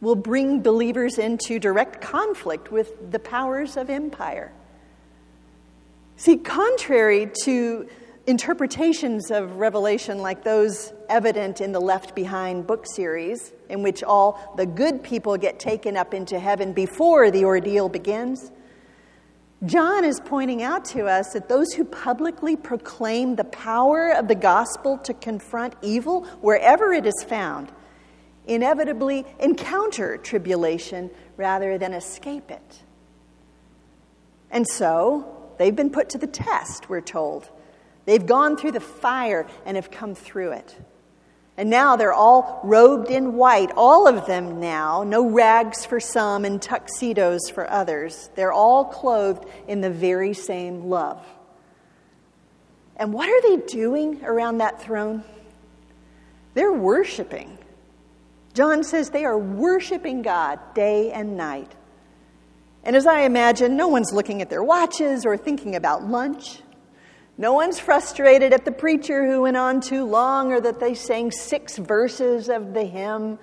will 0.00 0.16
bring 0.16 0.60
believers 0.60 1.18
into 1.18 1.58
direct 1.58 2.00
conflict 2.00 2.70
with 2.70 3.10
the 3.10 3.18
powers 3.18 3.76
of 3.76 3.90
empire. 3.90 4.52
See, 6.18 6.36
contrary 6.36 7.30
to 7.44 7.88
interpretations 8.26 9.30
of 9.30 9.54
Revelation 9.54 10.18
like 10.18 10.42
those 10.42 10.92
evident 11.08 11.60
in 11.60 11.70
the 11.70 11.80
Left 11.80 12.16
Behind 12.16 12.66
book 12.66 12.86
series, 12.92 13.52
in 13.68 13.84
which 13.84 14.02
all 14.02 14.52
the 14.56 14.66
good 14.66 15.04
people 15.04 15.36
get 15.36 15.60
taken 15.60 15.96
up 15.96 16.12
into 16.12 16.40
heaven 16.40 16.72
before 16.72 17.30
the 17.30 17.44
ordeal 17.44 17.88
begins, 17.88 18.50
John 19.64 20.04
is 20.04 20.20
pointing 20.24 20.60
out 20.60 20.84
to 20.86 21.06
us 21.06 21.34
that 21.34 21.48
those 21.48 21.72
who 21.74 21.84
publicly 21.84 22.56
proclaim 22.56 23.36
the 23.36 23.44
power 23.44 24.10
of 24.10 24.26
the 24.26 24.34
gospel 24.34 24.98
to 24.98 25.14
confront 25.14 25.74
evil 25.82 26.24
wherever 26.40 26.92
it 26.92 27.06
is 27.06 27.24
found 27.28 27.70
inevitably 28.48 29.24
encounter 29.38 30.16
tribulation 30.16 31.10
rather 31.36 31.78
than 31.78 31.92
escape 31.92 32.50
it. 32.50 32.82
And 34.50 34.66
so, 34.66 35.37
They've 35.58 35.74
been 35.74 35.90
put 35.90 36.10
to 36.10 36.18
the 36.18 36.26
test, 36.26 36.88
we're 36.88 37.00
told. 37.00 37.50
They've 38.04 38.24
gone 38.24 38.56
through 38.56 38.72
the 38.72 38.80
fire 38.80 39.46
and 39.66 39.76
have 39.76 39.90
come 39.90 40.14
through 40.14 40.52
it. 40.52 40.76
And 41.58 41.68
now 41.68 41.96
they're 41.96 42.14
all 42.14 42.60
robed 42.62 43.10
in 43.10 43.34
white, 43.34 43.72
all 43.76 44.06
of 44.06 44.26
them 44.26 44.60
now, 44.60 45.02
no 45.02 45.28
rags 45.28 45.84
for 45.84 45.98
some 45.98 46.44
and 46.44 46.62
tuxedos 46.62 47.50
for 47.50 47.68
others. 47.68 48.30
They're 48.36 48.52
all 48.52 48.84
clothed 48.84 49.44
in 49.66 49.80
the 49.80 49.90
very 49.90 50.34
same 50.34 50.84
love. 50.88 51.26
And 52.96 53.12
what 53.12 53.28
are 53.28 53.42
they 53.42 53.66
doing 53.66 54.24
around 54.24 54.58
that 54.58 54.80
throne? 54.80 55.24
They're 56.54 56.72
worshiping. 56.72 57.58
John 58.54 58.82
says 58.84 59.10
they 59.10 59.24
are 59.24 59.38
worshiping 59.38 60.22
God 60.22 60.60
day 60.74 61.12
and 61.12 61.36
night. 61.36 61.72
And 62.88 62.96
as 62.96 63.06
I 63.06 63.24
imagine, 63.24 63.76
no 63.76 63.88
one's 63.88 64.14
looking 64.14 64.40
at 64.40 64.48
their 64.48 64.62
watches 64.62 65.26
or 65.26 65.36
thinking 65.36 65.76
about 65.76 66.08
lunch. 66.08 66.62
No 67.36 67.52
one's 67.52 67.78
frustrated 67.78 68.54
at 68.54 68.64
the 68.64 68.72
preacher 68.72 69.26
who 69.26 69.42
went 69.42 69.58
on 69.58 69.82
too 69.82 70.06
long 70.06 70.54
or 70.54 70.60
that 70.62 70.80
they 70.80 70.94
sang 70.94 71.30
six 71.30 71.76
verses 71.76 72.48
of 72.48 72.72
the 72.72 72.84
hymn. 72.84 73.38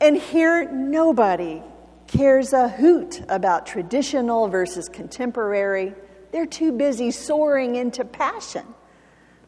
And 0.00 0.16
here, 0.16 0.70
nobody 0.70 1.64
cares 2.06 2.52
a 2.52 2.68
hoot 2.68 3.20
about 3.28 3.66
traditional 3.66 4.46
versus 4.46 4.88
contemporary. 4.88 5.92
They're 6.30 6.46
too 6.46 6.70
busy 6.70 7.10
soaring 7.10 7.74
into 7.74 8.04
passion. 8.04 8.66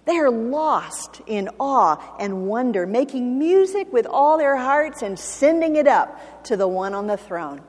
They 0.05 0.17
are 0.17 0.33
lost 0.33 1.21
in 1.29 1.49
awe 1.61 2.17
and 2.19 2.49
wonder, 2.49 2.89
making 2.89 3.39
music 3.39 3.93
with 3.93 4.07
all 4.07 4.37
their 4.37 4.57
hearts 4.57 5.01
and 5.03 5.17
sending 5.17 5.77
it 5.77 5.87
up 5.87 6.43
to 6.47 6.57
the 6.57 6.67
one 6.67 6.93
on 6.93 7.07
the 7.07 7.17
throne. 7.17 7.63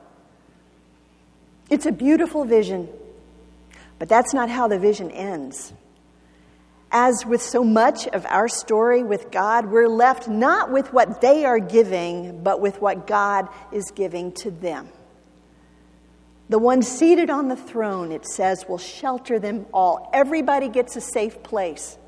It's 1.68 1.86
a 1.86 1.92
beautiful 1.92 2.44
vision, 2.44 2.88
but 3.98 4.08
that's 4.08 4.32
not 4.32 4.48
how 4.48 4.68
the 4.68 4.78
vision 4.78 5.10
ends. 5.10 5.72
As 6.92 7.26
with 7.26 7.42
so 7.42 7.64
much 7.64 8.06
of 8.06 8.24
our 8.26 8.48
story 8.48 9.02
with 9.02 9.30
God, 9.30 9.66
we're 9.66 9.88
left 9.88 10.28
not 10.28 10.70
with 10.70 10.92
what 10.92 11.20
they 11.20 11.44
are 11.44 11.58
giving, 11.58 12.42
but 12.42 12.60
with 12.60 12.80
what 12.80 13.06
God 13.06 13.48
is 13.72 13.90
giving 13.90 14.32
to 14.32 14.50
them. 14.50 14.88
The 16.48 16.58
one 16.60 16.82
seated 16.82 17.28
on 17.28 17.48
the 17.48 17.56
throne, 17.56 18.12
it 18.12 18.24
says, 18.24 18.66
will 18.68 18.78
shelter 18.78 19.40
them 19.40 19.66
all. 19.74 20.08
Everybody 20.12 20.68
gets 20.68 20.94
a 20.94 21.00
safe 21.00 21.42
place. 21.42 21.98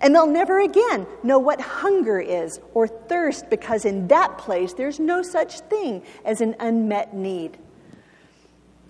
And 0.00 0.12
they'll 0.12 0.26
never 0.26 0.60
again 0.60 1.06
know 1.22 1.38
what 1.38 1.60
hunger 1.60 2.18
is 2.18 2.58
or 2.74 2.88
thirst 2.88 3.48
because 3.48 3.84
in 3.84 4.08
that 4.08 4.38
place 4.38 4.74
there's 4.74 4.98
no 4.98 5.22
such 5.22 5.60
thing 5.60 6.02
as 6.24 6.40
an 6.40 6.56
unmet 6.58 7.14
need. 7.14 7.56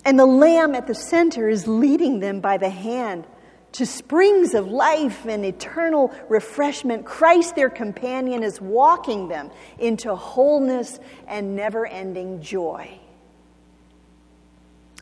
And 0.05 0.19
the 0.19 0.27
Lamb 0.27 0.75
at 0.75 0.87
the 0.87 0.95
center 0.95 1.49
is 1.49 1.67
leading 1.69 2.21
them 2.21 2.41
by 2.41 2.59
the 2.59 2.71
hand 2.71 3.25
to 3.73 3.87
springs 3.87 4.55
of 4.55 4.69
life 4.69 5.25
and 5.27 5.45
eternal 5.45 6.13
refreshment. 6.29 7.07
Christ, 7.07 7.55
their 7.57 7.71
companion, 7.71 8.43
is 8.43 8.61
walking 8.61 9.29
them 9.29 9.51
into 9.79 10.15
wholeness 10.15 10.99
and 11.27 11.57
never 11.57 11.87
ending 11.87 12.43
joy. 12.43 12.99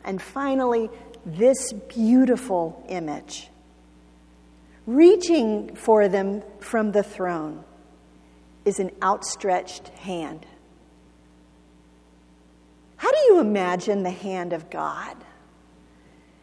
And 0.05 0.21
finally, 0.21 0.89
this 1.25 1.73
beautiful 1.73 2.83
image 2.89 3.49
reaching 4.87 5.75
for 5.75 6.07
them 6.07 6.43
from 6.59 6.91
the 6.91 7.03
throne 7.03 7.63
is 8.65 8.79
an 8.79 8.91
outstretched 9.01 9.87
hand. 9.89 10.45
How 13.01 13.09
do 13.09 13.17
you 13.17 13.39
imagine 13.39 14.03
the 14.03 14.11
hand 14.11 14.53
of 14.53 14.69
God? 14.69 15.17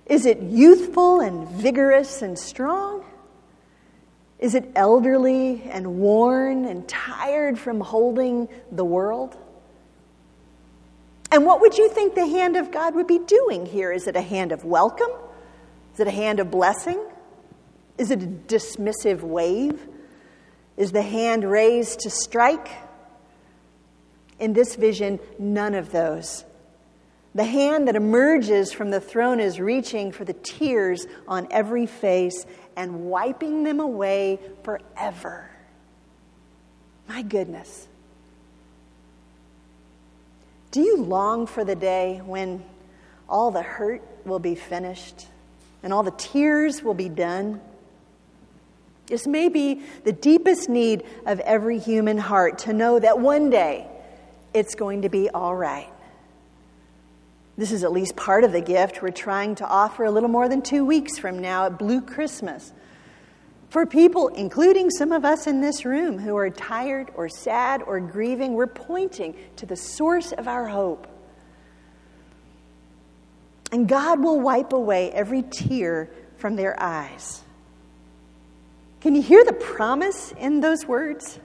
Is 0.07 0.27
it 0.27 0.43
youthful 0.43 1.21
and 1.21 1.47
vigorous 1.47 2.21
and 2.21 2.37
strong? 2.37 3.05
Is 4.41 4.57
it 4.57 4.69
elderly 4.75 5.63
and 5.71 6.01
worn 6.01 6.65
and 6.65 6.89
tired 6.89 7.61
from 7.61 7.81
holding 7.81 8.49
the 8.73 8.85
world? 8.85 9.37
And 11.31 11.47
what 11.47 11.61
would 11.61 11.79
you 11.79 11.89
think 11.91 12.17
the 12.17 12.27
hand 12.27 12.57
of 12.57 12.73
God 12.73 12.97
would 12.97 13.07
be 13.07 13.21
doing 13.21 13.65
here? 13.65 13.93
Is 13.93 14.09
it 14.09 14.17
a 14.17 14.21
hand 14.21 14.51
of 14.51 14.65
welcome? 14.65 15.13
Is 15.95 16.01
it 16.01 16.09
a 16.09 16.11
hand 16.11 16.41
of 16.41 16.51
blessing? 16.51 17.01
Is 17.99 18.11
it 18.11 18.21
a 18.21 18.27
dismissive 18.27 19.21
wave? 19.21 19.81
Is 20.77 20.91
the 20.91 21.03
hand 21.03 21.49
raised 21.49 22.01
to 22.01 22.11
strike? 22.11 22.69
In 24.41 24.55
this 24.55 24.75
vision, 24.75 25.21
none 25.39 25.77
of 25.77 25.93
those. 25.93 26.45
The 27.35 27.45
hand 27.45 27.89
that 27.89 27.97
emerges 27.97 28.73
from 28.73 28.91
the 28.91 29.01
throne 29.01 29.39
is 29.39 29.61
reaching 29.61 30.13
for 30.13 30.25
the 30.25 30.33
tears 30.33 31.07
on 31.27 31.47
every 31.51 31.87
face 31.87 32.47
and 32.77 33.07
wiping 33.07 33.65
them 33.65 33.81
away 33.81 34.39
forever. 34.63 35.51
My 37.09 37.23
goodness. 37.23 37.89
Do 40.71 40.81
you 40.81 40.97
long 40.99 41.47
for 41.47 41.65
the 41.65 41.75
day 41.75 42.21
when 42.25 42.63
all 43.29 43.51
the 43.51 43.63
hurt 43.63 44.03
will 44.25 44.39
be 44.39 44.55
finished 44.55 45.27
and 45.83 45.93
all 45.93 46.03
the 46.03 46.11
tears 46.13 46.83
will 46.83 46.95
be 46.95 47.09
done? 47.09 47.61
This 49.07 49.27
may 49.27 49.49
be 49.49 49.83
the 50.05 50.13
deepest 50.13 50.69
need 50.69 51.03
of 51.25 51.41
every 51.41 51.79
human 51.79 52.19
heart 52.19 52.59
to 52.61 52.73
know 52.73 52.99
that 52.99 53.19
one 53.19 53.49
day 53.49 53.87
it's 54.53 54.75
going 54.75 55.03
to 55.03 55.09
be 55.09 55.31
all 55.31 55.55
right. 55.55 55.89
This 57.59 57.73
is 57.73 57.83
at 57.83 57.91
least 57.91 58.15
part 58.15 58.45
of 58.45 58.53
the 58.53 58.61
gift 58.61 59.03
we're 59.03 59.11
trying 59.11 59.57
to 59.57 59.67
offer 59.67 60.05
a 60.05 60.13
little 60.13 60.29
more 60.29 60.49
than 60.49 60.63
two 60.63 60.85
weeks 60.85 61.19
from 61.19 61.41
now 61.41 61.67
at 61.67 61.77
Blue 61.77 62.01
Christmas. 62.01 62.73
For 63.69 63.85
people, 63.85 64.29
including 64.29 64.91
some 64.91 65.11
of 65.11 65.25
us 65.25 65.49
in 65.49 65.61
this 65.61 65.85
room 65.85 66.21
who 66.21 66.37
are 66.37 66.51
tired 66.51 67.11
or 67.17 67.29
sad 67.29 67.83
or 67.83 67.99
grieving, 67.99 68.55
we're 68.55 68.69
pointing 68.69 69.35
to 69.57 69.67
the 69.67 69.75
source 69.75 70.31
of 70.31 70.47
our 70.47 70.69
hope. 70.69 71.09
And 73.73 73.89
God 73.89 74.23
will 74.23 74.39
wipe 74.39 74.73
away 74.73 75.11
every 75.11 75.43
tear 75.43 76.11
from 76.37 76.55
their 76.55 76.81
eyes. 76.81 77.43
Can 79.01 79.17
you 79.17 79.23
hear 79.23 79.45
the 79.45 79.53
promise 79.53 80.33
in 80.39 80.61
those 80.61 80.87
words? 80.87 81.41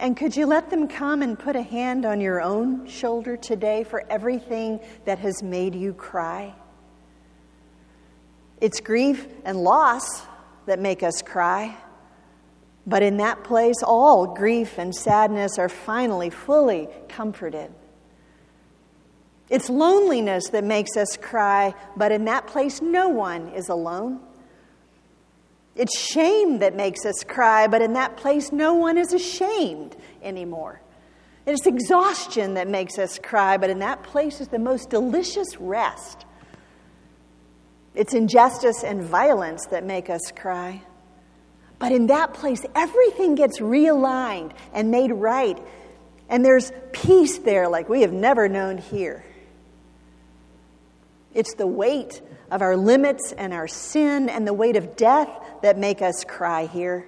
And 0.00 0.16
could 0.16 0.34
you 0.34 0.46
let 0.46 0.70
them 0.70 0.88
come 0.88 1.20
and 1.20 1.38
put 1.38 1.56
a 1.56 1.62
hand 1.62 2.06
on 2.06 2.22
your 2.22 2.40
own 2.40 2.88
shoulder 2.88 3.36
today 3.36 3.84
for 3.84 4.02
everything 4.08 4.80
that 5.04 5.18
has 5.18 5.42
made 5.42 5.74
you 5.74 5.92
cry? 5.92 6.54
It's 8.62 8.80
grief 8.80 9.26
and 9.44 9.62
loss 9.62 10.22
that 10.64 10.78
make 10.78 11.02
us 11.02 11.20
cry. 11.20 11.76
But 12.86 13.02
in 13.02 13.18
that 13.18 13.44
place, 13.44 13.82
all 13.82 14.26
grief 14.26 14.78
and 14.78 14.94
sadness 14.94 15.58
are 15.58 15.68
finally 15.68 16.30
fully 16.30 16.88
comforted. 17.10 17.70
It's 19.50 19.68
loneliness 19.68 20.48
that 20.48 20.64
makes 20.64 20.96
us 20.96 21.18
cry, 21.18 21.74
but 21.94 22.10
in 22.10 22.24
that 22.24 22.46
place, 22.46 22.80
no 22.80 23.10
one 23.10 23.48
is 23.50 23.68
alone. 23.68 24.20
It's 25.80 25.98
shame 25.98 26.58
that 26.58 26.76
makes 26.76 27.06
us 27.06 27.24
cry, 27.24 27.66
but 27.66 27.80
in 27.80 27.94
that 27.94 28.18
place, 28.18 28.52
no 28.52 28.74
one 28.74 28.98
is 28.98 29.14
ashamed 29.14 29.96
anymore. 30.22 30.82
It's 31.46 31.66
exhaustion 31.66 32.52
that 32.52 32.68
makes 32.68 32.98
us 32.98 33.18
cry, 33.18 33.56
but 33.56 33.70
in 33.70 33.78
that 33.78 34.02
place 34.02 34.42
is 34.42 34.48
the 34.48 34.58
most 34.58 34.90
delicious 34.90 35.56
rest. 35.56 36.26
It's 37.94 38.12
injustice 38.12 38.84
and 38.84 39.02
violence 39.02 39.68
that 39.70 39.82
make 39.82 40.10
us 40.10 40.20
cry. 40.36 40.82
But 41.78 41.92
in 41.92 42.08
that 42.08 42.34
place, 42.34 42.62
everything 42.74 43.34
gets 43.34 43.58
realigned 43.58 44.52
and 44.74 44.90
made 44.90 45.12
right, 45.12 45.58
and 46.28 46.44
there's 46.44 46.72
peace 46.92 47.38
there 47.38 47.70
like 47.70 47.88
we 47.88 48.02
have 48.02 48.12
never 48.12 48.50
known 48.50 48.76
here. 48.76 49.24
It's 51.34 51.54
the 51.54 51.66
weight 51.66 52.20
of 52.50 52.62
our 52.62 52.76
limits 52.76 53.32
and 53.32 53.52
our 53.52 53.68
sin 53.68 54.28
and 54.28 54.46
the 54.46 54.54
weight 54.54 54.76
of 54.76 54.96
death 54.96 55.30
that 55.62 55.78
make 55.78 56.02
us 56.02 56.24
cry 56.24 56.66
here. 56.66 57.06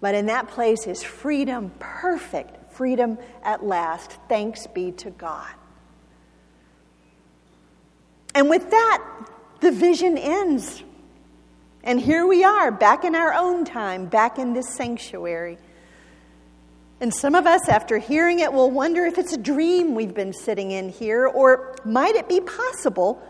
But 0.00 0.14
in 0.14 0.26
that 0.26 0.48
place 0.48 0.86
is 0.86 1.02
freedom, 1.02 1.72
perfect 1.78 2.72
freedom 2.72 3.18
at 3.42 3.64
last. 3.64 4.18
Thanks 4.28 4.66
be 4.66 4.92
to 4.92 5.10
God. 5.10 5.52
And 8.34 8.48
with 8.48 8.70
that, 8.70 9.04
the 9.60 9.70
vision 9.70 10.18
ends. 10.18 10.82
And 11.84 12.00
here 12.00 12.26
we 12.26 12.44
are, 12.44 12.70
back 12.70 13.04
in 13.04 13.14
our 13.14 13.32
own 13.32 13.64
time, 13.64 14.06
back 14.06 14.38
in 14.38 14.52
this 14.54 14.68
sanctuary. 14.68 15.58
And 17.02 17.12
some 17.12 17.34
of 17.34 17.48
us, 17.48 17.68
after 17.68 17.98
hearing 17.98 18.38
it, 18.38 18.52
will 18.52 18.70
wonder 18.70 19.04
if 19.04 19.18
it's 19.18 19.32
a 19.32 19.36
dream 19.36 19.96
we've 19.96 20.14
been 20.14 20.32
sitting 20.32 20.70
in 20.70 20.88
here, 20.88 21.26
or 21.26 21.74
might 21.84 22.14
it 22.14 22.28
be 22.28 22.40
possible 22.40 23.20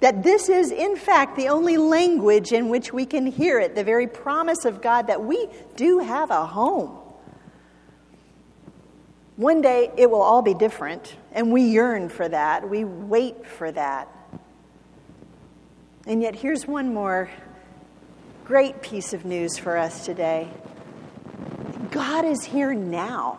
that 0.00 0.22
this 0.22 0.48
is, 0.48 0.70
in 0.70 0.96
fact, 0.96 1.36
the 1.36 1.48
only 1.48 1.76
language 1.76 2.50
in 2.52 2.70
which 2.70 2.94
we 2.94 3.04
can 3.04 3.26
hear 3.26 3.60
it, 3.60 3.74
the 3.74 3.84
very 3.84 4.06
promise 4.06 4.64
of 4.64 4.80
God 4.80 5.08
that 5.08 5.22
we 5.22 5.48
do 5.76 5.98
have 5.98 6.30
a 6.30 6.46
home. 6.46 6.96
One 9.36 9.60
day 9.60 9.90
it 9.98 10.10
will 10.10 10.22
all 10.22 10.40
be 10.40 10.54
different, 10.54 11.14
and 11.32 11.52
we 11.52 11.64
yearn 11.64 12.08
for 12.08 12.26
that. 12.26 12.70
We 12.70 12.84
wait 12.84 13.46
for 13.46 13.70
that. 13.70 14.08
And 16.06 16.22
yet, 16.22 16.36
here's 16.36 16.66
one 16.66 16.94
more 16.94 17.28
great 18.46 18.80
piece 18.80 19.12
of 19.12 19.26
news 19.26 19.58
for 19.58 19.76
us 19.76 20.06
today 20.06 20.48
God 22.10 22.24
is 22.24 22.42
here 22.42 22.74
now. 22.74 23.38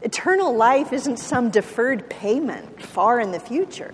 Eternal 0.00 0.56
life 0.56 0.94
isn't 0.94 1.18
some 1.18 1.50
deferred 1.50 2.08
payment 2.08 2.80
far 2.80 3.20
in 3.20 3.32
the 3.32 3.38
future. 3.38 3.92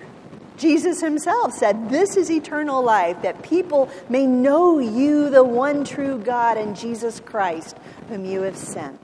Jesus 0.57 1.01
himself 1.01 1.53
said, 1.53 1.91
This 1.91 2.17
is 2.17 2.31
eternal 2.31 2.81
life, 2.81 3.23
that 3.23 3.43
people 3.43 3.91
may 4.09 4.25
know 4.25 4.79
you, 4.79 5.31
the 5.31 5.43
one 5.43 5.85
true 5.85 6.17
God, 6.17 6.59
and 6.59 6.77
Jesus 6.77 7.19
Christ, 7.19 7.77
whom 8.09 8.25
you 8.25 8.43
have 8.43 8.57
sent. 8.57 9.01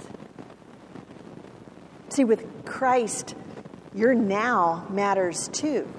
See, 2.11 2.23
with 2.23 2.65
Christ, 2.65 3.35
your 3.97 4.15
now 4.15 4.87
matters 4.91 5.49
too. 5.49 5.93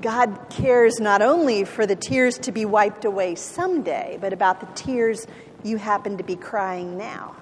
God 0.00 0.46
cares 0.48 1.00
not 1.00 1.22
only 1.22 1.64
for 1.64 1.86
the 1.86 1.96
tears 1.96 2.38
to 2.38 2.52
be 2.52 2.64
wiped 2.64 3.04
away 3.04 3.34
someday, 3.34 4.16
but 4.20 4.32
about 4.32 4.60
the 4.60 4.80
tears 4.80 5.26
you 5.64 5.76
happen 5.76 6.18
to 6.18 6.24
be 6.24 6.36
crying 6.36 6.96
now 6.96 7.36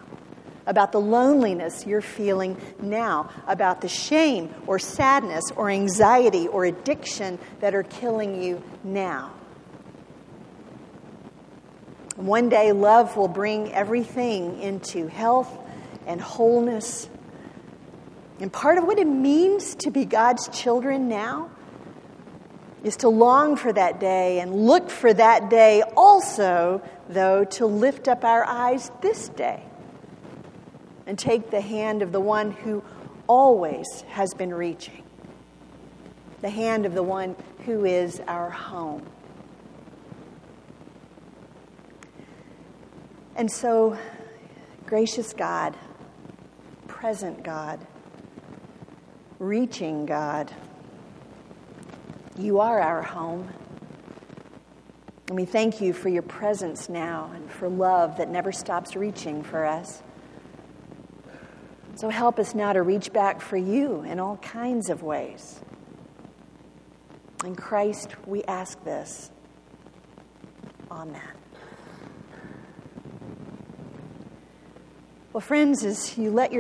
about 0.68 0.92
the 0.92 1.00
loneliness 1.00 1.87
you're 1.87 2.02
feeling 2.02 2.54
now, 2.78 3.31
about 3.46 3.81
the 3.81 3.88
shame 3.88 4.54
or 4.66 4.78
sadness 4.78 5.44
or 5.57 5.70
anxiety 5.70 6.46
or 6.46 6.66
addiction 6.66 7.38
that 7.61 7.74
are 7.74 7.83
killing 7.83 8.40
you 8.42 8.62
now. 8.85 9.33
One 12.16 12.50
day, 12.50 12.72
love 12.72 13.16
will 13.16 13.28
bring 13.28 13.72
everything 13.72 14.61
into 14.61 15.07
health 15.07 15.57
and 16.07 16.20
wholeness. 16.20 17.09
And 18.38 18.52
part 18.52 18.76
of 18.76 18.85
what 18.85 18.98
it 18.98 19.07
means 19.07 19.74
to 19.76 19.90
be 19.90 20.04
God's 20.04 20.48
children 20.48 21.09
now 21.09 21.50
is 22.88 22.96
to 22.96 23.09
long 23.11 23.55
for 23.55 23.70
that 23.70 24.01
day 24.01 24.40
and 24.40 24.66
look 24.66 24.88
for 24.88 25.12
that 25.12 25.51
day 25.51 25.83
also, 25.94 26.83
though, 27.11 27.44
to 27.44 27.66
lift 27.66 28.09
up 28.09 28.24
our 28.24 28.44
eyes 28.46 28.90
this 29.03 29.29
day 29.29 29.62
and 31.07 31.18
take 31.18 31.51
the 31.51 31.61
hand 31.61 32.01
of 32.01 32.12
the 32.12 32.20
one 32.20 32.51
who 32.51 32.83
always 33.27 34.01
has 34.09 34.33
been 34.33 34.55
reaching, 34.55 35.03
the 36.40 36.48
hand 36.48 36.87
of 36.87 36.94
the 36.94 37.03
one 37.03 37.37
who 37.66 37.85
is 37.85 38.20
our 38.27 38.48
home. 38.48 39.07
And 43.37 43.53
so, 43.53 43.98
gracious 44.87 45.35
God, 45.35 45.77
present 46.87 47.42
God, 47.44 47.87
reaching 49.38 50.07
God, 50.07 50.51
you 52.38 52.61
are 52.61 52.81
our 52.81 53.03
home. 53.03 53.48
And 55.29 55.37
we 55.37 55.44
thank 55.44 55.81
you 55.81 55.92
for 55.92 56.09
your 56.09 56.22
presence 56.22 56.88
now 56.88 57.31
and 57.35 57.51
for 57.51 57.68
love 57.68 58.16
that 58.16 58.31
never 58.31 58.53
stops 58.53 58.96
reaching 58.96 59.42
for 59.42 59.64
us. 59.64 60.03
So 61.96 62.09
help 62.09 62.38
us 62.38 62.55
now 62.55 62.72
to 62.72 62.83
reach 62.83 63.12
back 63.12 63.40
for 63.40 63.57
you 63.57 64.03
in 64.03 64.20
all 64.20 64.37
kinds 64.37 64.88
of 64.88 65.03
ways. 65.03 65.61
In 67.44 67.57
Christ, 67.57 68.14
we 68.24 68.44
ask 68.44 68.83
this. 68.85 69.31
Amen. 70.90 71.20
Well, 75.33 75.40
friends, 75.40 75.85
as 75.85 76.16
you 76.16 76.31
let 76.31 76.53
your 76.53 76.57